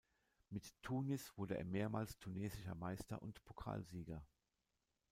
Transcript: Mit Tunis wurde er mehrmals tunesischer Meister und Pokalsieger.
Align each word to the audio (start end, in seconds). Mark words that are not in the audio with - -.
Mit 0.49 0.81
Tunis 0.81 1.31
wurde 1.37 1.59
er 1.59 1.63
mehrmals 1.63 2.17
tunesischer 2.17 2.73
Meister 2.73 3.21
und 3.21 3.43
Pokalsieger. 3.45 4.23